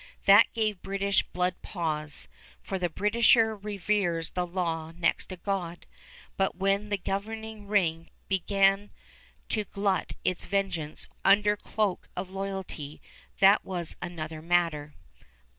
[0.25, 2.27] That gave British blood pause,
[2.63, 5.85] for the Britisher reveres the law next to God;
[6.37, 8.89] but when the governing ring began
[9.49, 12.99] to glut its vengeance under cloak of loyalty
[13.41, 14.95] that was another matter.